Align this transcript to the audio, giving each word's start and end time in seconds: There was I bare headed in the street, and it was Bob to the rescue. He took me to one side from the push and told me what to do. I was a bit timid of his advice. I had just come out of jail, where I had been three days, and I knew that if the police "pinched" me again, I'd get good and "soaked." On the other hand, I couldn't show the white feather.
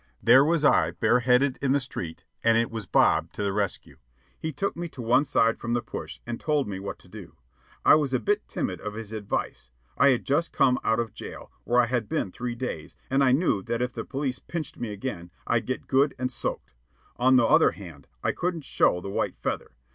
There 0.19 0.43
was 0.43 0.65
I 0.65 0.89
bare 0.89 1.19
headed 1.19 1.59
in 1.61 1.73
the 1.73 1.79
street, 1.79 2.25
and 2.43 2.57
it 2.57 2.71
was 2.71 2.87
Bob 2.87 3.31
to 3.33 3.43
the 3.43 3.53
rescue. 3.53 3.97
He 4.39 4.51
took 4.51 4.75
me 4.75 4.89
to 4.89 4.99
one 5.03 5.25
side 5.25 5.59
from 5.59 5.73
the 5.73 5.81
push 5.83 6.19
and 6.25 6.39
told 6.39 6.67
me 6.67 6.79
what 6.79 6.97
to 7.01 7.07
do. 7.07 7.35
I 7.85 7.93
was 7.93 8.11
a 8.11 8.17
bit 8.19 8.47
timid 8.47 8.81
of 8.81 8.95
his 8.95 9.11
advice. 9.11 9.69
I 9.95 10.09
had 10.09 10.25
just 10.25 10.53
come 10.53 10.79
out 10.83 10.99
of 10.99 11.13
jail, 11.13 11.51
where 11.65 11.79
I 11.79 11.85
had 11.85 12.09
been 12.09 12.31
three 12.31 12.55
days, 12.55 12.95
and 13.11 13.23
I 13.23 13.31
knew 13.31 13.61
that 13.61 13.79
if 13.79 13.93
the 13.93 14.03
police 14.03 14.39
"pinched" 14.39 14.77
me 14.79 14.89
again, 14.89 15.29
I'd 15.45 15.67
get 15.67 15.85
good 15.87 16.15
and 16.17 16.31
"soaked." 16.31 16.73
On 17.17 17.35
the 17.35 17.45
other 17.45 17.73
hand, 17.73 18.07
I 18.23 18.31
couldn't 18.31 18.61
show 18.63 19.01
the 19.01 19.09
white 19.11 19.37
feather. 19.43 19.75